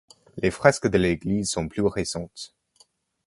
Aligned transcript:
Les 0.37 0.49
fresques 0.49 0.87
de 0.87 0.97
l'église 0.97 1.51
sont 1.51 1.67
plus 1.67 1.83
récentes. 1.83 2.55